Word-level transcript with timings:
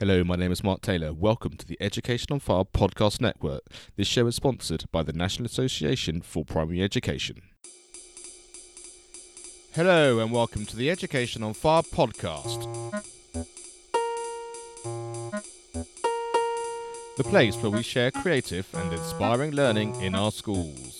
Hello, 0.00 0.24
my 0.24 0.34
name 0.34 0.50
is 0.50 0.64
Mark 0.64 0.80
Taylor. 0.80 1.12
Welcome 1.12 1.58
to 1.58 1.66
the 1.66 1.76
Education 1.78 2.28
on 2.30 2.40
Fire 2.40 2.64
podcast 2.64 3.20
network. 3.20 3.60
This 3.96 4.08
show 4.08 4.26
is 4.28 4.34
sponsored 4.34 4.84
by 4.90 5.02
the 5.02 5.12
National 5.12 5.44
Association 5.44 6.22
for 6.22 6.42
Primary 6.42 6.82
Education. 6.82 7.42
Hello, 9.74 10.20
and 10.20 10.32
welcome 10.32 10.64
to 10.64 10.74
the 10.74 10.88
Education 10.88 11.42
on 11.42 11.52
Fire 11.52 11.82
podcast. 11.82 12.66
The 17.18 17.24
place 17.24 17.56
where 17.56 17.70
we 17.70 17.82
share 17.82 18.10
creative 18.10 18.66
and 18.72 18.90
inspiring 18.94 19.50
learning 19.50 20.00
in 20.00 20.14
our 20.14 20.32
schools. 20.32 20.99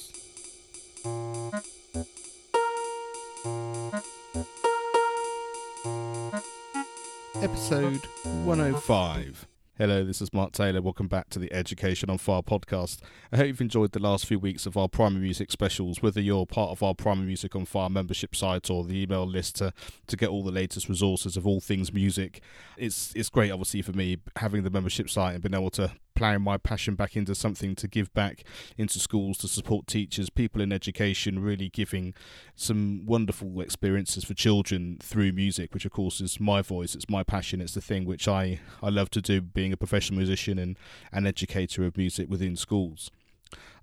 Episode 7.60 8.06
105. 8.46 9.46
Hello, 9.76 10.02
this 10.02 10.22
is 10.22 10.32
Mark 10.32 10.52
Taylor. 10.52 10.80
Welcome 10.80 11.08
back 11.08 11.28
to 11.28 11.38
the 11.38 11.52
Education 11.52 12.08
on 12.08 12.16
Fire 12.16 12.40
podcast. 12.40 13.00
I 13.30 13.36
hope 13.36 13.48
you've 13.48 13.60
enjoyed 13.60 13.92
the 13.92 14.00
last 14.00 14.24
few 14.24 14.38
weeks 14.38 14.64
of 14.64 14.78
our 14.78 14.88
primary 14.88 15.20
music 15.24 15.52
specials, 15.52 16.00
whether 16.00 16.22
you're 16.22 16.46
part 16.46 16.70
of 16.70 16.82
our 16.82 16.94
primary 16.94 17.26
music 17.26 17.54
on 17.54 17.66
fire 17.66 17.90
membership 17.90 18.34
site 18.34 18.70
or 18.70 18.82
the 18.82 19.02
email 19.02 19.26
list 19.26 19.56
to, 19.56 19.74
to 20.06 20.16
get 20.16 20.30
all 20.30 20.42
the 20.42 20.50
latest 20.50 20.88
resources 20.88 21.36
of 21.36 21.46
all 21.46 21.60
things 21.60 21.92
music. 21.92 22.40
It's 22.78 23.12
it's 23.14 23.28
great 23.28 23.50
obviously 23.50 23.82
for 23.82 23.92
me 23.92 24.16
having 24.36 24.62
the 24.62 24.70
membership 24.70 25.10
site 25.10 25.34
and 25.34 25.42
being 25.42 25.54
able 25.54 25.70
to 25.72 25.92
ploughing 26.20 26.42
my 26.42 26.58
passion 26.58 26.96
back 26.96 27.16
into 27.16 27.34
something 27.34 27.74
to 27.74 27.88
give 27.88 28.12
back 28.12 28.44
into 28.76 28.98
schools 28.98 29.38
to 29.38 29.48
support 29.48 29.86
teachers, 29.86 30.28
people 30.28 30.60
in 30.60 30.70
education, 30.70 31.38
really 31.38 31.70
giving 31.70 32.12
some 32.54 33.06
wonderful 33.06 33.62
experiences 33.62 34.22
for 34.22 34.34
children 34.34 34.98
through 35.02 35.32
music, 35.32 35.72
which 35.72 35.86
of 35.86 35.92
course 35.92 36.20
is 36.20 36.38
my 36.38 36.60
voice, 36.60 36.94
it's 36.94 37.08
my 37.08 37.22
passion, 37.22 37.62
it's 37.62 37.72
the 37.72 37.80
thing 37.80 38.04
which 38.04 38.28
I, 38.28 38.60
I 38.82 38.90
love 38.90 39.08
to 39.12 39.22
do, 39.22 39.40
being 39.40 39.72
a 39.72 39.78
professional 39.78 40.18
musician 40.18 40.58
and 40.58 40.76
an 41.10 41.26
educator 41.26 41.84
of 41.86 41.96
music 41.96 42.28
within 42.28 42.54
schools. 42.54 43.10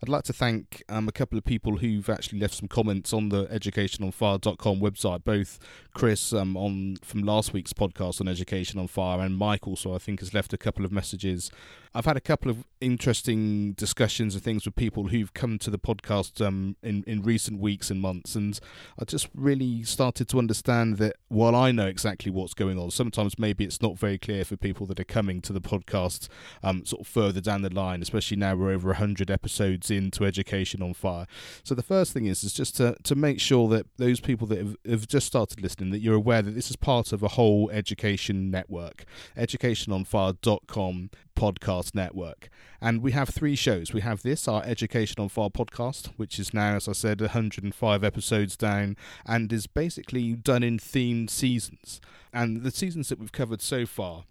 I'd 0.01 0.09
like 0.09 0.23
to 0.25 0.33
thank 0.33 0.83
um, 0.89 1.07
a 1.07 1.11
couple 1.11 1.39
of 1.39 1.45
people 1.45 1.77
who've 1.77 2.07
actually 2.07 2.39
left 2.39 2.53
some 2.53 2.67
comments 2.67 3.13
on 3.13 3.29
the 3.29 3.45
educationonfire.com 3.47 4.79
website. 4.79 5.23
Both 5.23 5.57
Chris 5.95 6.33
um, 6.33 6.55
on 6.55 6.97
from 7.03 7.23
last 7.23 7.51
week's 7.51 7.73
podcast 7.73 8.21
on 8.21 8.27
Education 8.27 8.79
on 8.79 8.87
Fire 8.87 9.19
and 9.19 9.35
Mike 9.35 9.67
also, 9.67 9.95
I 9.95 9.97
think, 9.97 10.19
has 10.19 10.35
left 10.35 10.53
a 10.53 10.57
couple 10.57 10.85
of 10.85 10.91
messages. 10.91 11.49
I've 11.95 12.05
had 12.05 12.17
a 12.17 12.21
couple 12.21 12.51
of 12.51 12.63
interesting 12.79 13.73
discussions 13.73 14.35
and 14.35 14.43
things 14.43 14.65
with 14.65 14.75
people 14.75 15.07
who've 15.07 15.33
come 15.33 15.57
to 15.57 15.71
the 15.71 15.79
podcast 15.79 16.45
um, 16.45 16.75
in 16.83 17.03
in 17.07 17.23
recent 17.23 17.59
weeks 17.59 17.89
and 17.89 17.99
months, 17.99 18.35
and 18.35 18.59
I 18.99 19.05
just 19.05 19.29
really 19.33 19.81
started 19.83 20.29
to 20.29 20.37
understand 20.37 20.97
that 20.97 21.15
while 21.27 21.55
I 21.55 21.71
know 21.71 21.87
exactly 21.87 22.31
what's 22.31 22.53
going 22.53 22.77
on, 22.77 22.91
sometimes 22.91 23.39
maybe 23.39 23.63
it's 23.63 23.81
not 23.81 23.97
very 23.97 24.19
clear 24.19 24.45
for 24.45 24.57
people 24.57 24.85
that 24.87 24.99
are 24.99 25.05
coming 25.05 25.41
to 25.41 25.53
the 25.53 25.61
podcast 25.61 26.27
um, 26.61 26.85
sort 26.85 27.01
of 27.01 27.07
further 27.07 27.41
down 27.41 27.63
the 27.63 27.73
line, 27.73 28.03
especially 28.03 28.37
now 28.37 28.55
we're 28.55 28.71
over 28.71 28.93
hundred 28.93 29.31
episodes 29.31 29.86
into 29.89 30.25
education 30.25 30.81
on 30.81 30.93
fire. 30.93 31.27
So 31.63 31.75
the 31.75 31.83
first 31.83 32.13
thing 32.13 32.25
is 32.25 32.43
is 32.43 32.53
just 32.53 32.77
to, 32.77 32.95
to 33.03 33.15
make 33.15 33.39
sure 33.39 33.67
that 33.69 33.85
those 33.97 34.19
people 34.19 34.47
that 34.47 34.57
have, 34.57 34.75
have 34.87 35.07
just 35.07 35.27
started 35.27 35.61
listening 35.61 35.91
that 35.91 35.99
you're 35.99 36.15
aware 36.15 36.41
that 36.41 36.55
this 36.55 36.69
is 36.69 36.75
part 36.75 37.11
of 37.11 37.23
a 37.23 37.29
whole 37.29 37.69
education 37.71 38.51
network, 38.51 39.05
educationonfire.com 39.37 41.09
podcast 41.37 41.93
network. 41.93 42.49
And 42.81 43.01
we 43.01 43.11
have 43.11 43.29
three 43.29 43.55
shows. 43.55 43.93
We 43.93 44.01
have 44.01 44.23
this, 44.23 44.47
our 44.47 44.63
Education 44.63 45.21
on 45.21 45.29
Fire 45.29 45.49
podcast, 45.49 46.11
which 46.17 46.39
is 46.39 46.53
now, 46.53 46.75
as 46.75 46.87
I 46.87 46.93
said, 46.93 47.21
105 47.21 48.03
episodes 48.03 48.57
down 48.57 48.97
and 49.25 49.51
is 49.53 49.67
basically 49.67 50.33
done 50.33 50.63
in 50.63 50.79
themed 50.79 51.29
seasons. 51.29 52.01
And 52.33 52.63
the 52.63 52.71
seasons 52.71 53.09
that 53.09 53.19
we've 53.19 53.31
covered 53.31 53.61
so 53.61 53.85
far 53.85 54.25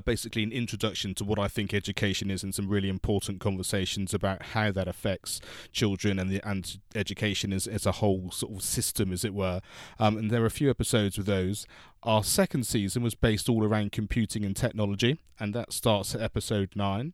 basically 0.00 0.42
an 0.42 0.52
introduction 0.52 1.14
to 1.14 1.24
what 1.24 1.38
I 1.38 1.48
think 1.48 1.74
education 1.74 2.30
is 2.30 2.42
and 2.42 2.54
some 2.54 2.68
really 2.68 2.88
important 2.88 3.40
conversations 3.40 4.14
about 4.14 4.42
how 4.42 4.72
that 4.72 4.88
affects 4.88 5.40
children 5.72 6.18
and 6.18 6.30
the 6.30 6.40
and 6.48 6.78
education 6.94 7.52
as, 7.52 7.66
as 7.66 7.86
a 7.86 7.92
whole 7.92 8.30
sort 8.30 8.54
of 8.54 8.62
system, 8.62 9.12
as 9.12 9.24
it 9.24 9.34
were. 9.34 9.60
Um, 9.98 10.16
and 10.16 10.30
there 10.30 10.42
are 10.42 10.46
a 10.46 10.50
few 10.50 10.70
episodes 10.70 11.18
with 11.18 11.26
those. 11.26 11.66
Our 12.02 12.24
second 12.24 12.66
season 12.66 13.02
was 13.02 13.14
based 13.14 13.48
all 13.48 13.64
around 13.64 13.92
computing 13.92 14.44
and 14.44 14.56
technology, 14.56 15.18
and 15.38 15.54
that 15.54 15.72
starts 15.72 16.14
at 16.14 16.20
episode 16.20 16.70
nine. 16.74 17.12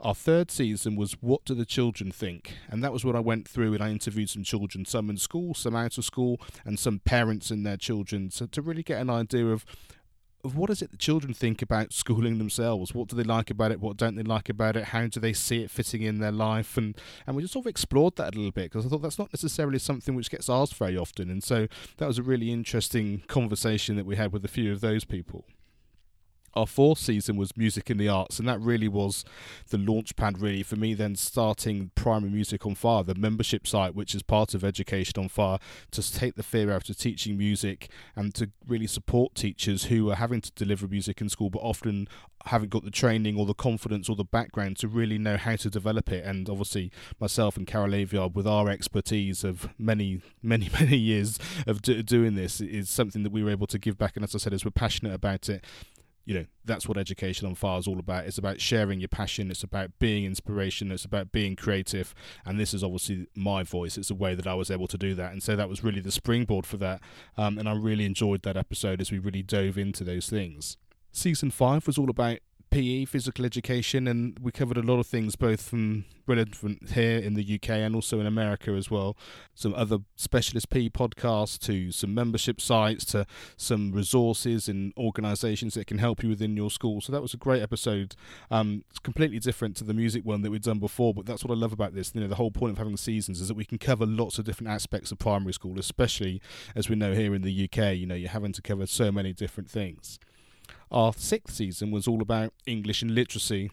Our 0.00 0.14
third 0.14 0.52
season 0.52 0.94
was 0.94 1.14
What 1.20 1.44
Do 1.44 1.54
the 1.54 1.66
Children 1.66 2.12
Think? 2.12 2.54
And 2.70 2.84
that 2.84 2.92
was 2.92 3.04
what 3.04 3.16
I 3.16 3.20
went 3.20 3.48
through 3.48 3.74
and 3.74 3.82
I 3.82 3.90
interviewed 3.90 4.30
some 4.30 4.44
children, 4.44 4.84
some 4.84 5.10
in 5.10 5.16
school, 5.16 5.54
some 5.54 5.74
out 5.74 5.98
of 5.98 6.04
school, 6.04 6.40
and 6.64 6.78
some 6.78 7.00
parents 7.00 7.50
and 7.50 7.66
their 7.66 7.76
children 7.76 8.30
so 8.30 8.46
to 8.46 8.62
really 8.62 8.84
get 8.84 9.00
an 9.00 9.10
idea 9.10 9.46
of 9.46 9.66
what 10.42 10.70
is 10.70 10.82
it 10.82 10.90
the 10.90 10.96
children 10.96 11.34
think 11.34 11.62
about 11.62 11.92
schooling 11.92 12.38
themselves? 12.38 12.94
What 12.94 13.08
do 13.08 13.16
they 13.16 13.24
like 13.24 13.50
about 13.50 13.72
it? 13.72 13.80
What 13.80 13.96
don't 13.96 14.14
they 14.14 14.22
like 14.22 14.48
about 14.48 14.76
it? 14.76 14.84
How 14.84 15.06
do 15.06 15.20
they 15.20 15.32
see 15.32 15.62
it 15.62 15.70
fitting 15.70 16.02
in 16.02 16.18
their 16.18 16.32
life? 16.32 16.76
And 16.76 16.96
and 17.26 17.36
we 17.36 17.42
just 17.42 17.52
sort 17.52 17.66
of 17.66 17.70
explored 17.70 18.16
that 18.16 18.34
a 18.34 18.36
little 18.36 18.52
bit 18.52 18.70
because 18.70 18.86
I 18.86 18.88
thought 18.88 19.02
that's 19.02 19.18
not 19.18 19.32
necessarily 19.32 19.78
something 19.78 20.14
which 20.14 20.30
gets 20.30 20.48
asked 20.48 20.74
very 20.74 20.96
often. 20.96 21.30
And 21.30 21.42
so 21.42 21.66
that 21.96 22.06
was 22.06 22.18
a 22.18 22.22
really 22.22 22.52
interesting 22.52 23.22
conversation 23.26 23.96
that 23.96 24.06
we 24.06 24.16
had 24.16 24.32
with 24.32 24.44
a 24.44 24.48
few 24.48 24.72
of 24.72 24.80
those 24.80 25.04
people 25.04 25.44
our 26.54 26.66
fourth 26.66 26.98
season 26.98 27.36
was 27.36 27.56
music 27.56 27.90
in 27.90 27.98
the 27.98 28.08
arts 28.08 28.38
and 28.38 28.48
that 28.48 28.60
really 28.60 28.88
was 28.88 29.24
the 29.70 29.78
launch 29.78 30.16
pad 30.16 30.40
really 30.40 30.62
for 30.62 30.76
me 30.76 30.94
then 30.94 31.14
starting 31.14 31.90
primary 31.94 32.32
music 32.32 32.66
on 32.66 32.74
fire 32.74 33.02
the 33.02 33.14
membership 33.14 33.66
site 33.66 33.94
which 33.94 34.14
is 34.14 34.22
part 34.22 34.54
of 34.54 34.64
education 34.64 35.14
on 35.18 35.28
fire 35.28 35.58
to 35.90 36.12
take 36.12 36.34
the 36.34 36.42
fear 36.42 36.72
out 36.72 36.88
of 36.88 36.96
teaching 36.96 37.36
music 37.36 37.90
and 38.16 38.34
to 38.34 38.50
really 38.66 38.86
support 38.86 39.34
teachers 39.34 39.84
who 39.84 40.10
are 40.10 40.16
having 40.16 40.40
to 40.40 40.50
deliver 40.52 40.86
music 40.86 41.20
in 41.20 41.28
school 41.28 41.50
but 41.50 41.60
often 41.60 42.08
haven't 42.46 42.70
got 42.70 42.84
the 42.84 42.90
training 42.90 43.38
or 43.38 43.46
the 43.46 43.54
confidence 43.54 44.08
or 44.08 44.16
the 44.16 44.24
background 44.24 44.76
to 44.78 44.88
really 44.88 45.18
know 45.18 45.36
how 45.36 45.56
to 45.56 45.70
develop 45.70 46.10
it. 46.10 46.24
And 46.24 46.48
obviously 46.48 46.90
myself 47.20 47.56
and 47.56 47.66
Carol 47.66 47.94
Aviard 47.94 48.34
with 48.34 48.46
our 48.46 48.68
expertise 48.68 49.44
of 49.44 49.68
many 49.78 50.20
many 50.42 50.68
many 50.80 50.96
years 50.96 51.38
of 51.66 51.82
do- 51.82 52.02
doing 52.02 52.34
this 52.34 52.60
is 52.60 52.90
something 52.90 53.22
that 53.22 53.32
we 53.32 53.42
were 53.42 53.50
able 53.50 53.66
to 53.68 53.78
give 53.78 53.98
back. 53.98 54.16
And 54.16 54.24
as 54.24 54.34
I 54.34 54.38
said 54.38 54.52
as 54.52 54.64
we're 54.64 54.70
passionate 54.70 55.14
about 55.14 55.48
it 55.48 55.64
you 56.28 56.34
know 56.34 56.44
that's 56.66 56.86
what 56.86 56.98
education 56.98 57.46
on 57.48 57.54
fire 57.54 57.78
is 57.78 57.88
all 57.88 57.98
about. 57.98 58.26
It's 58.26 58.36
about 58.36 58.60
sharing 58.60 59.00
your 59.00 59.08
passion. 59.08 59.50
It's 59.50 59.62
about 59.62 59.98
being 59.98 60.26
inspiration 60.26 60.92
it's 60.92 61.06
about 61.06 61.32
being 61.32 61.56
creative. 61.56 62.14
And 62.44 62.60
this 62.60 62.74
is 62.74 62.84
obviously 62.84 63.28
my 63.34 63.62
voice. 63.62 63.96
It's 63.96 64.10
a 64.10 64.14
way 64.14 64.34
that 64.34 64.46
i 64.46 64.52
was 64.52 64.70
able 64.70 64.88
to 64.88 64.98
do 64.98 65.14
that. 65.14 65.32
And 65.32 65.42
so 65.42 65.56
that 65.56 65.70
was 65.70 65.82
really 65.82 66.00
the 66.00 66.12
springboard 66.12 66.66
for 66.66 66.76
that. 66.76 67.00
Um, 67.38 67.56
and 67.56 67.66
i 67.66 67.72
really 67.74 68.04
enjoyed 68.04 68.42
that 68.42 68.58
episode 68.58 69.00
as 69.00 69.10
we 69.10 69.18
really 69.18 69.42
dove 69.42 69.78
into 69.78 70.04
those 70.04 70.28
things. 70.28 70.76
Season 71.12 71.50
five 71.50 71.86
was 71.86 71.96
all 71.96 72.10
about 72.10 72.40
PE, 72.70 73.06
physical 73.06 73.44
education, 73.44 74.06
and 74.06 74.38
we 74.40 74.52
covered 74.52 74.76
a 74.76 74.82
lot 74.82 74.98
of 74.98 75.06
things 75.06 75.36
both 75.36 75.62
from 75.62 76.04
relevant 76.26 76.90
here 76.90 77.18
in 77.18 77.34
the 77.34 77.54
UK 77.54 77.70
and 77.70 77.94
also 77.94 78.20
in 78.20 78.26
America 78.26 78.72
as 78.72 78.90
well. 78.90 79.16
Some 79.54 79.74
other 79.74 79.98
specialist 80.16 80.68
PE 80.70 80.90
podcasts, 80.90 81.58
to 81.60 81.90
some 81.90 82.14
membership 82.14 82.60
sites, 82.60 83.04
to 83.06 83.26
some 83.56 83.92
resources 83.92 84.68
and 84.68 84.92
organisations 84.96 85.74
that 85.74 85.86
can 85.86 85.98
help 85.98 86.22
you 86.22 86.28
within 86.28 86.56
your 86.56 86.70
school. 86.70 87.00
So 87.00 87.12
that 87.12 87.22
was 87.22 87.34
a 87.34 87.38
great 87.38 87.62
episode. 87.62 88.14
Um, 88.50 88.84
it's 88.90 88.98
completely 88.98 89.38
different 89.38 89.76
to 89.76 89.84
the 89.84 89.94
music 89.94 90.24
one 90.24 90.42
that 90.42 90.50
we've 90.50 90.60
done 90.60 90.78
before, 90.78 91.14
but 91.14 91.26
that's 91.26 91.44
what 91.44 91.56
I 91.56 91.58
love 91.58 91.72
about 91.72 91.94
this. 91.94 92.12
You 92.14 92.20
know, 92.20 92.28
the 92.28 92.36
whole 92.36 92.50
point 92.50 92.72
of 92.72 92.78
having 92.78 92.96
seasons 92.96 93.40
is 93.40 93.48
that 93.48 93.56
we 93.56 93.64
can 93.64 93.78
cover 93.78 94.06
lots 94.06 94.38
of 94.38 94.44
different 94.44 94.70
aspects 94.70 95.10
of 95.10 95.18
primary 95.18 95.52
school, 95.52 95.78
especially 95.78 96.40
as 96.74 96.88
we 96.88 96.96
know 96.96 97.14
here 97.14 97.34
in 97.34 97.42
the 97.42 97.64
UK. 97.64 97.96
You 97.96 98.06
know, 98.06 98.14
you're 98.14 98.30
having 98.30 98.52
to 98.52 98.62
cover 98.62 98.86
so 98.86 99.10
many 99.10 99.32
different 99.32 99.70
things. 99.70 100.18
Our 100.90 101.12
sixth 101.12 101.54
season 101.54 101.90
was 101.90 102.08
all 102.08 102.22
about 102.22 102.52
English 102.66 103.02
and 103.02 103.10
literacy. 103.10 103.70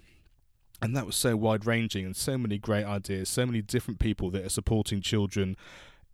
And 0.81 0.95
that 0.95 1.05
was 1.05 1.15
so 1.15 1.37
wide 1.37 1.65
ranging 1.65 2.05
and 2.05 2.15
so 2.15 2.37
many 2.37 2.57
great 2.57 2.85
ideas, 2.85 3.29
so 3.29 3.45
many 3.45 3.61
different 3.61 3.99
people 3.99 4.29
that 4.31 4.45
are 4.45 4.49
supporting 4.49 5.01
children 5.01 5.55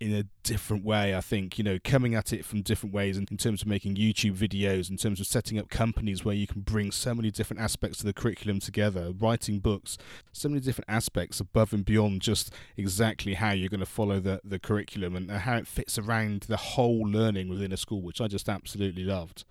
in 0.02 0.16
a 0.16 0.24
different 0.42 0.84
way. 0.84 1.16
I 1.16 1.22
think 1.22 1.60
you 1.60 1.64
know 1.64 1.78
coming 1.84 2.16
at 2.16 2.34
it 2.34 2.44
from 2.44 2.64
different 2.64 2.94
ways 2.94 3.18
in, 3.18 3.28
in 3.30 3.38
terms 3.38 3.62
of 3.62 3.68
making 3.68 3.96
YouTube 3.96 4.36
videos, 4.36 4.90
in 4.90 4.98
terms 4.98 5.20
of 5.20 5.28
setting 5.28 5.60
up 5.60 5.70
companies 5.70 6.26
where 6.26 6.34
you 6.34 6.48
can 6.48 6.62
bring 6.62 6.92
so 6.92 7.14
many 7.14 7.30
different 7.30 7.62
aspects 7.62 8.00
of 8.00 8.08
the 8.08 8.14
curriculum 8.14 8.60
together, 8.60 9.14
writing 9.20 9.60
books, 9.60 10.00
so 10.32 10.50
many 10.50 10.60
different 10.60 10.90
aspects 10.90 11.40
above 11.40 11.72
and 11.72 11.86
beyond 11.86 12.22
just 12.22 12.52
exactly 12.76 13.36
how 13.36 13.52
you're 13.52 13.70
going 13.70 13.80
to 13.80 13.86
follow 13.86 14.20
the 14.20 14.42
the 14.44 14.58
curriculum 14.58 15.16
and 15.16 15.30
how 15.30 15.58
it 15.58 15.68
fits 15.68 16.00
around 16.00 16.42
the 16.50 16.58
whole 16.58 17.08
learning 17.08 17.48
within 17.48 17.72
a 17.72 17.78
school, 17.78 18.02
which 18.02 18.20
I 18.20 18.28
just 18.28 18.50
absolutely 18.50 19.04
loved. 19.04 19.44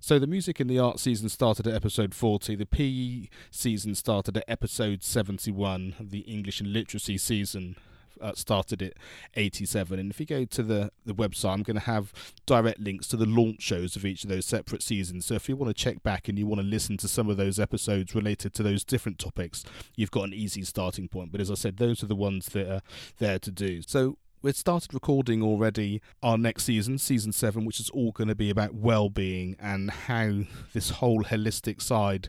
So 0.00 0.18
the 0.18 0.26
music 0.26 0.58
and 0.58 0.70
the 0.70 0.78
art 0.78 0.98
season 0.98 1.28
started 1.28 1.66
at 1.66 1.74
episode 1.74 2.14
40. 2.14 2.56
The 2.56 2.64
PE 2.64 3.28
season 3.50 3.94
started 3.94 4.38
at 4.38 4.44
episode 4.48 5.02
71. 5.02 5.96
The 6.00 6.20
English 6.20 6.60
and 6.60 6.72
literacy 6.72 7.18
season 7.18 7.76
uh, 8.20 8.34
started 8.34 8.82
at 8.82 8.94
87. 9.34 9.98
And 9.98 10.10
if 10.10 10.20
you 10.20 10.26
go 10.26 10.44
to 10.44 10.62
the, 10.62 10.90
the 11.04 11.14
website, 11.14 11.52
I'm 11.52 11.62
going 11.62 11.76
to 11.78 11.82
have 11.82 12.12
direct 12.46 12.80
links 12.80 13.08
to 13.08 13.16
the 13.16 13.26
launch 13.26 13.62
shows 13.62 13.96
of 13.96 14.04
each 14.04 14.24
of 14.24 14.30
those 14.30 14.46
separate 14.46 14.82
seasons. 14.82 15.26
So 15.26 15.34
if 15.34 15.48
you 15.48 15.56
want 15.56 15.74
to 15.74 15.82
check 15.82 16.02
back 16.02 16.28
and 16.28 16.38
you 16.38 16.46
want 16.46 16.60
to 16.60 16.66
listen 16.66 16.96
to 16.98 17.08
some 17.08 17.28
of 17.28 17.36
those 17.36 17.58
episodes 17.58 18.14
related 18.14 18.54
to 18.54 18.62
those 18.62 18.84
different 18.84 19.18
topics, 19.18 19.64
you've 19.96 20.10
got 20.10 20.24
an 20.24 20.34
easy 20.34 20.62
starting 20.62 21.08
point. 21.08 21.32
But 21.32 21.40
as 21.40 21.50
I 21.50 21.54
said, 21.54 21.76
those 21.76 22.02
are 22.02 22.06
the 22.06 22.16
ones 22.16 22.46
that 22.46 22.70
are 22.70 22.82
there 23.18 23.38
to 23.38 23.50
do. 23.50 23.82
So 23.82 24.18
We've 24.40 24.54
started 24.54 24.94
recording 24.94 25.42
already 25.42 26.00
our 26.22 26.38
next 26.38 26.62
season, 26.62 26.98
season 26.98 27.32
seven, 27.32 27.64
which 27.64 27.80
is 27.80 27.90
all 27.90 28.12
going 28.12 28.28
to 28.28 28.36
be 28.36 28.50
about 28.50 28.72
well 28.72 29.08
being 29.08 29.56
and 29.58 29.90
how 29.90 30.42
this 30.72 30.90
whole 30.90 31.24
holistic 31.24 31.82
side 31.82 32.28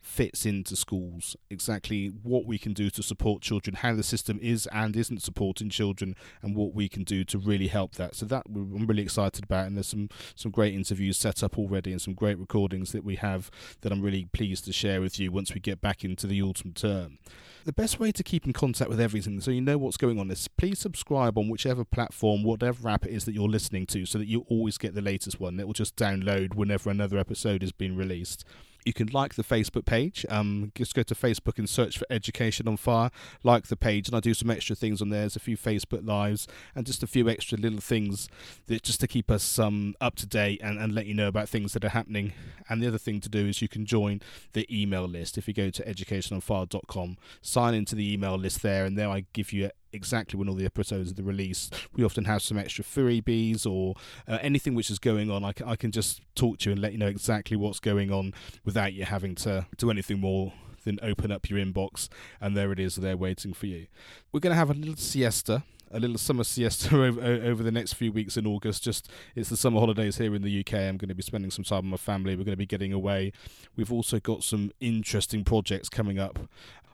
fits 0.00 0.46
into 0.46 0.74
schools, 0.74 1.36
exactly 1.50 2.08
what 2.08 2.46
we 2.46 2.58
can 2.58 2.72
do 2.72 2.90
to 2.90 3.02
support 3.02 3.42
children, 3.42 3.76
how 3.76 3.94
the 3.94 4.02
system 4.02 4.38
is 4.40 4.66
and 4.72 4.96
isn't 4.96 5.22
supporting 5.22 5.68
children, 5.68 6.16
and 6.42 6.56
what 6.56 6.74
we 6.74 6.88
can 6.88 7.04
do 7.04 7.22
to 7.24 7.38
really 7.38 7.68
help 7.68 7.94
that. 7.96 8.14
So 8.14 8.26
that 8.26 8.44
I'm 8.46 8.86
really 8.86 9.02
excited 9.02 9.44
about, 9.44 9.66
and 9.66 9.76
there's 9.76 9.88
some 9.88 10.08
some 10.34 10.50
great 10.50 10.74
interviews 10.74 11.18
set 11.18 11.42
up 11.42 11.58
already, 11.58 11.92
and 11.92 12.00
some 12.00 12.14
great 12.14 12.38
recordings 12.38 12.92
that 12.92 13.04
we 13.04 13.16
have 13.16 13.50
that 13.82 13.92
I'm 13.92 14.02
really 14.02 14.26
pleased 14.32 14.64
to 14.66 14.72
share 14.72 15.00
with 15.00 15.18
you 15.18 15.30
once 15.30 15.52
we 15.52 15.60
get 15.60 15.80
back 15.80 16.04
into 16.04 16.26
the 16.26 16.42
autumn 16.42 16.72
term. 16.72 17.18
The 17.64 17.72
best 17.72 18.00
way 18.00 18.10
to 18.12 18.22
keep 18.22 18.46
in 18.46 18.54
contact 18.54 18.88
with 18.88 19.00
everything 19.00 19.38
so 19.40 19.50
you 19.50 19.60
know 19.60 19.76
what's 19.76 19.98
going 19.98 20.18
on 20.18 20.30
is 20.30 20.48
please 20.48 20.78
subscribe 20.78 21.36
on 21.36 21.50
whichever 21.50 21.84
platform, 21.84 22.42
whatever 22.42 22.88
app 22.88 23.04
it 23.04 23.12
is 23.12 23.26
that 23.26 23.34
you're 23.34 23.48
listening 23.48 23.86
to, 23.88 24.06
so 24.06 24.18
that 24.18 24.28
you 24.28 24.46
always 24.48 24.78
get 24.78 24.94
the 24.94 25.02
latest 25.02 25.38
one. 25.38 25.60
It 25.60 25.66
will 25.66 25.74
just 25.74 25.96
download 25.96 26.54
whenever 26.54 26.88
another 26.88 27.18
episode 27.18 27.60
has 27.60 27.72
been 27.72 27.96
released. 27.96 28.44
You 28.84 28.92
can 28.92 29.08
like 29.08 29.34
the 29.34 29.42
Facebook 29.44 29.84
page. 29.84 30.24
Um, 30.28 30.72
just 30.74 30.94
go 30.94 31.02
to 31.02 31.14
Facebook 31.14 31.58
and 31.58 31.68
search 31.68 31.98
for 31.98 32.06
Education 32.10 32.66
on 32.68 32.76
Fire. 32.76 33.10
Like 33.42 33.66
the 33.66 33.76
page, 33.76 34.08
and 34.08 34.16
I 34.16 34.20
do 34.20 34.34
some 34.34 34.50
extra 34.50 34.76
things 34.76 35.02
on 35.02 35.10
there. 35.10 35.20
There's 35.20 35.36
a 35.36 35.40
few 35.40 35.56
Facebook 35.56 36.06
lives 36.06 36.46
and 36.74 36.86
just 36.86 37.02
a 37.02 37.06
few 37.06 37.28
extra 37.28 37.58
little 37.58 37.80
things 37.80 38.28
that 38.66 38.82
just 38.82 39.00
to 39.00 39.08
keep 39.08 39.30
us 39.30 39.58
um, 39.58 39.94
up 40.00 40.16
to 40.16 40.26
date 40.26 40.60
and, 40.62 40.78
and 40.78 40.94
let 40.94 41.06
you 41.06 41.14
know 41.14 41.28
about 41.28 41.48
things 41.48 41.72
that 41.72 41.84
are 41.84 41.90
happening. 41.90 42.32
And 42.68 42.82
the 42.82 42.88
other 42.88 42.98
thing 42.98 43.20
to 43.20 43.28
do 43.28 43.46
is 43.46 43.60
you 43.60 43.68
can 43.68 43.84
join 43.84 44.20
the 44.52 44.66
email 44.70 45.06
list 45.06 45.38
if 45.38 45.48
you 45.48 45.54
go 45.54 45.70
to 45.70 45.84
educationonfire.com. 45.84 47.16
Sign 47.42 47.74
into 47.74 47.94
the 47.94 48.12
email 48.12 48.36
list 48.36 48.62
there, 48.62 48.84
and 48.84 48.96
there 48.96 49.08
I 49.08 49.24
give 49.32 49.52
you 49.52 49.70
exactly 49.92 50.38
when 50.38 50.48
all 50.48 50.54
the 50.54 50.64
episodes 50.64 51.18
are 51.18 51.22
released. 51.22 51.74
We 51.92 52.04
often 52.04 52.24
have 52.24 52.42
some 52.42 52.58
extra 52.58 52.84
freebies 52.84 53.66
or 53.66 53.94
uh, 54.28 54.38
anything 54.40 54.74
which 54.74 54.90
is 54.90 54.98
going 54.98 55.30
on. 55.30 55.44
I 55.44 55.52
can, 55.52 55.68
I 55.68 55.76
can 55.76 55.90
just 55.90 56.22
talk 56.34 56.58
to 56.58 56.70
you 56.70 56.72
and 56.72 56.80
let 56.82 56.92
you 56.92 56.98
know 56.98 57.06
exactly 57.06 57.56
what's 57.56 57.80
going 57.80 58.12
on 58.12 58.34
without 58.64 58.92
you 58.92 59.04
having 59.04 59.34
to 59.36 59.66
do 59.76 59.90
anything 59.90 60.20
more 60.20 60.52
than 60.84 60.98
open 61.02 61.30
up 61.30 61.50
your 61.50 61.58
inbox 61.58 62.08
and 62.40 62.56
there 62.56 62.72
it 62.72 62.78
is 62.78 62.96
there 62.96 63.16
waiting 63.16 63.52
for 63.52 63.66
you. 63.66 63.86
We're 64.32 64.40
going 64.40 64.52
to 64.52 64.56
have 64.56 64.70
a 64.70 64.74
little 64.74 64.96
siesta 64.96 65.62
a 65.90 65.98
little 65.98 66.18
summer 66.18 66.44
siesta 66.44 66.94
over, 67.02 67.20
over 67.20 67.62
the 67.62 67.72
next 67.72 67.94
few 67.94 68.12
weeks 68.12 68.36
in 68.36 68.46
August. 68.46 68.82
Just 68.82 69.10
it's 69.34 69.48
the 69.48 69.56
summer 69.56 69.80
holidays 69.80 70.18
here 70.18 70.34
in 70.34 70.42
the 70.42 70.60
UK. 70.60 70.74
I'm 70.74 70.96
going 70.96 71.08
to 71.08 71.14
be 71.14 71.22
spending 71.22 71.50
some 71.50 71.64
time 71.64 71.90
with 71.90 71.90
my 71.90 71.96
family. 71.96 72.36
We're 72.36 72.44
going 72.44 72.52
to 72.52 72.56
be 72.56 72.66
getting 72.66 72.92
away. 72.92 73.32
We've 73.76 73.92
also 73.92 74.20
got 74.20 74.44
some 74.44 74.72
interesting 74.80 75.44
projects 75.44 75.88
coming 75.88 76.18
up 76.18 76.38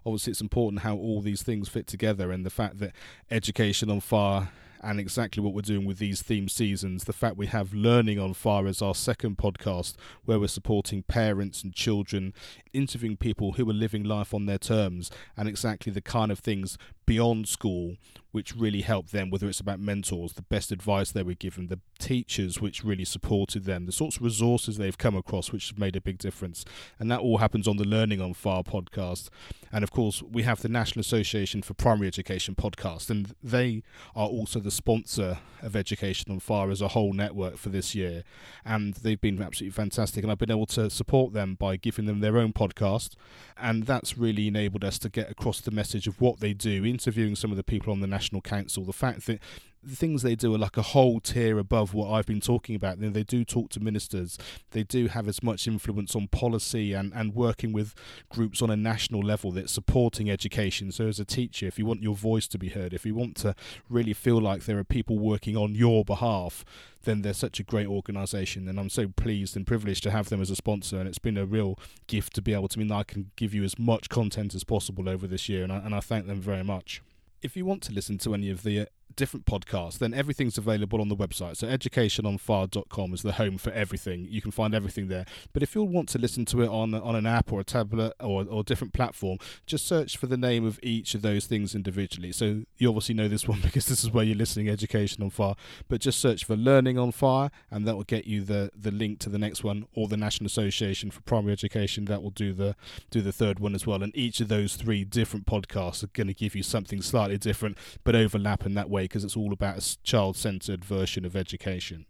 obviously 0.04 0.30
it's 0.30 0.40
important 0.40 0.82
how 0.82 0.94
all 0.94 1.20
these 1.20 1.42
things 1.42 1.68
fit 1.68 1.88
together 1.88 2.30
and 2.30 2.46
the 2.46 2.50
fact 2.50 2.78
that 2.78 2.92
education 3.28 3.90
on 3.90 3.98
fire 3.98 4.50
and 4.82 5.00
exactly 5.00 5.42
what 5.42 5.52
we're 5.52 5.62
doing 5.62 5.84
with 5.84 5.98
these 5.98 6.22
theme 6.22 6.48
seasons. 6.48 7.04
The 7.04 7.12
fact 7.12 7.36
we 7.36 7.46
have 7.48 7.74
Learning 7.74 8.20
on 8.20 8.34
Fire 8.34 8.68
as 8.68 8.80
our 8.80 8.94
second 8.94 9.36
podcast, 9.36 9.94
where 10.24 10.38
we're 10.38 10.46
supporting 10.46 11.02
parents 11.02 11.64
and 11.64 11.74
children, 11.74 12.32
interviewing 12.72 13.16
people 13.16 13.52
who 13.52 13.68
are 13.68 13.74
living 13.74 14.04
life 14.04 14.32
on 14.32 14.46
their 14.46 14.58
terms, 14.58 15.10
and 15.36 15.48
exactly 15.48 15.92
the 15.92 16.00
kind 16.00 16.30
of 16.30 16.38
things 16.38 16.78
beyond 17.06 17.48
school 17.48 17.96
which 18.36 18.54
really 18.54 18.82
helped 18.82 19.12
them, 19.12 19.30
whether 19.30 19.48
it's 19.48 19.60
about 19.60 19.80
mentors, 19.80 20.34
the 20.34 20.42
best 20.42 20.70
advice 20.70 21.10
they 21.10 21.22
were 21.22 21.32
given, 21.32 21.68
the 21.68 21.80
teachers 21.98 22.60
which 22.60 22.84
really 22.84 23.02
supported 23.02 23.64
them, 23.64 23.86
the 23.86 23.92
sorts 23.92 24.16
of 24.16 24.22
resources 24.22 24.76
they've 24.76 24.98
come 24.98 25.16
across 25.16 25.52
which 25.52 25.70
have 25.70 25.78
made 25.78 25.96
a 25.96 26.02
big 26.02 26.18
difference. 26.18 26.62
And 26.98 27.10
that 27.10 27.20
all 27.20 27.38
happens 27.38 27.66
on 27.66 27.78
the 27.78 27.84
Learning 27.84 28.20
on 28.20 28.34
Fire 28.34 28.62
podcast. 28.62 29.30
And 29.72 29.82
of 29.82 29.90
course, 29.90 30.22
we 30.22 30.42
have 30.42 30.60
the 30.60 30.68
National 30.68 31.00
Association 31.00 31.62
for 31.62 31.72
Primary 31.72 32.08
Education 32.08 32.54
podcast, 32.54 33.08
and 33.08 33.34
they 33.42 33.82
are 34.14 34.28
also 34.28 34.60
the 34.60 34.70
sponsor 34.70 35.38
of 35.62 35.74
Education 35.74 36.30
on 36.30 36.38
Fire 36.38 36.70
as 36.70 36.82
a 36.82 36.88
whole 36.88 37.14
network 37.14 37.56
for 37.56 37.70
this 37.70 37.94
year. 37.94 38.22
And 38.66 38.94
they've 38.94 39.20
been 39.20 39.40
absolutely 39.40 39.74
fantastic. 39.74 40.22
And 40.22 40.30
I've 40.30 40.38
been 40.38 40.50
able 40.50 40.66
to 40.66 40.90
support 40.90 41.32
them 41.32 41.54
by 41.54 41.76
giving 41.76 42.04
them 42.04 42.20
their 42.20 42.36
own 42.36 42.52
podcast. 42.52 43.16
And 43.56 43.84
that's 43.84 44.18
really 44.18 44.48
enabled 44.48 44.84
us 44.84 44.98
to 45.00 45.08
get 45.08 45.30
across 45.30 45.60
the 45.60 45.70
message 45.70 46.06
of 46.06 46.20
what 46.20 46.40
they 46.40 46.52
do, 46.52 46.84
interviewing 46.96 47.36
some 47.36 47.50
of 47.50 47.58
the 47.58 47.62
people 47.62 47.92
on 47.92 48.00
the 48.00 48.06
National 48.06 48.40
Council, 48.40 48.84
the 48.84 48.92
fact 48.92 49.26
that 49.26 49.38
the 49.86 49.94
things 49.96 50.22
they 50.22 50.34
do 50.34 50.52
are 50.54 50.58
like 50.58 50.76
a 50.76 50.82
whole 50.82 51.20
tier 51.20 51.58
above 51.58 51.94
what 51.94 52.10
I've 52.10 52.26
been 52.26 52.40
talking 52.40 52.74
about. 52.74 52.98
They 52.98 53.22
do 53.22 53.44
talk 53.44 53.70
to 53.70 53.80
ministers. 53.80 54.36
They 54.72 54.82
do 54.82 55.06
have 55.06 55.28
as 55.28 55.42
much 55.42 55.68
influence 55.68 56.16
on 56.16 56.26
policy 56.26 56.92
and, 56.92 57.12
and 57.14 57.34
working 57.34 57.72
with 57.72 57.94
groups 58.28 58.60
on 58.60 58.70
a 58.70 58.76
national 58.76 59.20
level 59.20 59.52
that's 59.52 59.72
supporting 59.72 60.28
education. 60.28 60.90
So, 60.90 61.06
as 61.06 61.20
a 61.20 61.24
teacher, 61.24 61.66
if 61.66 61.78
you 61.78 61.86
want 61.86 62.02
your 62.02 62.16
voice 62.16 62.48
to 62.48 62.58
be 62.58 62.70
heard, 62.70 62.92
if 62.92 63.06
you 63.06 63.14
want 63.14 63.36
to 63.36 63.54
really 63.88 64.12
feel 64.12 64.40
like 64.40 64.64
there 64.64 64.78
are 64.78 64.84
people 64.84 65.18
working 65.18 65.56
on 65.56 65.74
your 65.76 66.04
behalf, 66.04 66.64
then 67.04 67.22
they're 67.22 67.32
such 67.32 67.60
a 67.60 67.62
great 67.62 67.86
organisation. 67.86 68.66
And 68.68 68.80
I'm 68.80 68.90
so 68.90 69.06
pleased 69.06 69.56
and 69.56 69.66
privileged 69.66 70.02
to 70.02 70.10
have 70.10 70.28
them 70.30 70.42
as 70.42 70.50
a 70.50 70.56
sponsor. 70.56 70.98
And 70.98 71.08
it's 71.08 71.18
been 71.18 71.38
a 71.38 71.46
real 71.46 71.78
gift 72.08 72.34
to 72.34 72.42
be 72.42 72.52
able 72.52 72.68
to 72.68 72.78
I 72.78 72.82
mean 72.82 72.90
I 72.90 73.04
can 73.04 73.30
give 73.36 73.54
you 73.54 73.62
as 73.62 73.78
much 73.78 74.08
content 74.08 74.54
as 74.54 74.64
possible 74.64 75.08
over 75.08 75.28
this 75.28 75.48
year. 75.48 75.62
And 75.62 75.72
I, 75.72 75.76
and 75.76 75.94
I 75.94 76.00
thank 76.00 76.26
them 76.26 76.40
very 76.40 76.64
much 76.64 77.02
if 77.42 77.56
you 77.56 77.64
want 77.64 77.82
to 77.82 77.92
listen 77.92 78.18
to 78.18 78.34
any 78.34 78.50
of 78.50 78.62
the 78.62 78.88
different 79.16 79.46
podcasts, 79.46 79.98
then 79.98 80.14
everything's 80.14 80.58
available 80.58 81.00
on 81.00 81.08
the 81.08 81.16
website. 81.16 81.56
So 81.56 81.66
educationonfire.com 81.66 83.14
is 83.14 83.22
the 83.22 83.32
home 83.32 83.58
for 83.58 83.70
everything. 83.70 84.26
You 84.28 84.40
can 84.40 84.50
find 84.50 84.74
everything 84.74 85.08
there. 85.08 85.24
But 85.52 85.62
if 85.62 85.74
you'll 85.74 85.88
want 85.88 86.08
to 86.10 86.18
listen 86.18 86.44
to 86.46 86.62
it 86.62 86.68
on 86.68 86.94
on 86.94 87.16
an 87.16 87.26
app 87.26 87.52
or 87.52 87.60
a 87.60 87.64
tablet 87.64 88.14
or 88.20 88.44
or 88.48 88.62
different 88.62 88.92
platform, 88.92 89.38
just 89.66 89.86
search 89.86 90.16
for 90.16 90.26
the 90.26 90.36
name 90.36 90.64
of 90.64 90.78
each 90.82 91.14
of 91.14 91.22
those 91.22 91.46
things 91.46 91.74
individually. 91.74 92.32
So 92.32 92.62
you 92.76 92.88
obviously 92.88 93.14
know 93.14 93.28
this 93.28 93.48
one 93.48 93.60
because 93.60 93.86
this 93.86 94.04
is 94.04 94.10
where 94.10 94.24
you're 94.24 94.36
listening 94.36 94.68
Education 94.68 95.22
on 95.22 95.30
Fire. 95.30 95.54
But 95.88 96.00
just 96.00 96.20
search 96.20 96.44
for 96.44 96.56
Learning 96.56 96.98
on 96.98 97.12
Fire, 97.12 97.50
and 97.70 97.86
that 97.86 97.96
will 97.96 98.04
get 98.04 98.26
you 98.26 98.42
the 98.42 98.70
the 98.76 98.90
link 98.90 99.18
to 99.20 99.30
the 99.30 99.38
next 99.38 99.64
one, 99.64 99.86
or 99.94 100.08
the 100.08 100.16
National 100.16 100.46
Association 100.46 101.10
for 101.10 101.22
Primary 101.22 101.52
Education. 101.52 102.04
That 102.04 102.22
will 102.22 102.30
do 102.30 102.52
the 102.52 102.76
do 103.10 103.22
the 103.22 103.32
third 103.32 103.58
one 103.58 103.74
as 103.74 103.86
well. 103.86 104.02
And 104.02 104.16
each 104.16 104.40
of 104.40 104.48
those 104.48 104.76
three 104.76 105.04
different 105.04 105.46
podcasts 105.46 106.04
are 106.04 106.08
going 106.08 106.26
to 106.26 106.34
give 106.34 106.54
you 106.54 106.62
something 106.62 107.00
slightly 107.02 107.38
different, 107.38 107.78
but 108.04 108.14
overlap 108.14 108.66
in 108.66 108.74
that 108.74 108.90
way 108.90 109.05
because 109.06 109.24
it's 109.24 109.36
all 109.36 109.52
about 109.52 109.78
a 109.78 110.02
child 110.02 110.36
centered 110.36 110.84
version 110.84 111.24
of 111.24 111.36
education. 111.36 112.06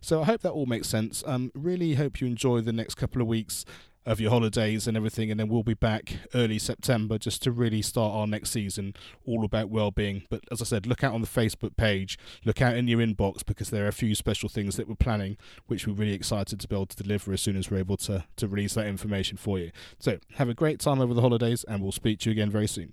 So 0.00 0.20
I 0.22 0.24
hope 0.24 0.42
that 0.42 0.50
all 0.50 0.66
makes 0.66 0.88
sense. 0.88 1.24
Um, 1.26 1.50
really 1.54 1.94
hope 1.94 2.20
you 2.20 2.26
enjoy 2.26 2.60
the 2.60 2.72
next 2.72 2.96
couple 2.96 3.22
of 3.22 3.28
weeks 3.28 3.64
of 4.04 4.20
your 4.20 4.30
holidays 4.30 4.86
and 4.88 4.96
everything, 4.96 5.30
and 5.30 5.38
then 5.38 5.48
we'll 5.48 5.62
be 5.62 5.74
back 5.74 6.14
early 6.34 6.58
September 6.58 7.18
just 7.18 7.42
to 7.42 7.52
really 7.52 7.80
start 7.80 8.12
our 8.12 8.26
next 8.26 8.50
season 8.50 8.94
all 9.24 9.44
about 9.44 9.70
well-being. 9.70 10.24
But 10.28 10.40
as 10.50 10.60
I 10.60 10.64
said, 10.64 10.86
look 10.86 11.04
out 11.04 11.14
on 11.14 11.20
the 11.20 11.26
Facebook 11.26 11.76
page, 11.76 12.18
look 12.44 12.60
out 12.60 12.76
in 12.76 12.88
your 12.88 12.98
inbox 12.98 13.46
because 13.46 13.70
there 13.70 13.84
are 13.84 13.88
a 13.88 13.92
few 13.92 14.14
special 14.14 14.48
things 14.48 14.76
that 14.76 14.88
we're 14.88 14.96
planning, 14.96 15.36
which 15.68 15.86
we're 15.86 15.94
really 15.94 16.14
excited 16.14 16.58
to 16.60 16.68
be 16.68 16.74
able 16.74 16.86
to 16.86 17.02
deliver 17.02 17.32
as 17.32 17.40
soon 17.40 17.56
as 17.56 17.70
we're 17.70 17.78
able 17.78 17.96
to 17.98 18.24
to 18.36 18.48
release 18.48 18.74
that 18.74 18.86
information 18.86 19.36
for 19.36 19.58
you. 19.58 19.70
So 19.98 20.18
have 20.34 20.48
a 20.48 20.54
great 20.54 20.80
time 20.80 21.00
over 21.00 21.14
the 21.14 21.20
holidays, 21.20 21.64
and 21.68 21.82
we'll 21.82 21.92
speak 21.92 22.18
to 22.20 22.30
you 22.30 22.32
again 22.32 22.50
very 22.50 22.66
soon. 22.66 22.92